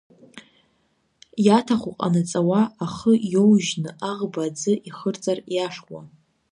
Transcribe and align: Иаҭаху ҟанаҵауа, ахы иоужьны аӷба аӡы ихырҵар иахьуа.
Иаҭаху 1.45 1.93
ҟанаҵауа, 1.97 2.61
ахы 2.85 3.13
иоужьны 3.31 3.89
аӷба 4.11 4.41
аӡы 4.47 4.73
ихырҵар 4.89 5.39
иахьуа. 5.55 6.01